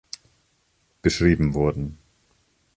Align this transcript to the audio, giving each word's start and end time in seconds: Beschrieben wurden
Beschrieben 1.03 1.53
wurden 1.53 1.99